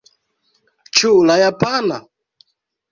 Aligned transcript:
Ĉu 1.01 1.13
la 1.31 1.37
japana? 1.43 2.03